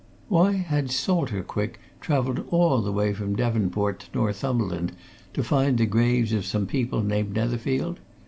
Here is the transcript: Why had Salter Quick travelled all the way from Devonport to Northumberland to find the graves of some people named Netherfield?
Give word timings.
Why 0.29 0.53
had 0.53 0.89
Salter 0.89 1.43
Quick 1.43 1.79
travelled 1.99 2.47
all 2.49 2.81
the 2.81 2.91
way 2.91 3.13
from 3.13 3.35
Devonport 3.35 3.99
to 3.99 4.07
Northumberland 4.17 4.93
to 5.35 5.43
find 5.43 5.77
the 5.77 5.85
graves 5.85 6.33
of 6.33 6.43
some 6.43 6.65
people 6.65 7.03
named 7.03 7.35
Netherfield? 7.35 7.99